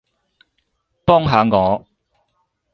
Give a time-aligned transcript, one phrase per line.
[1.05, 1.85] 幫下我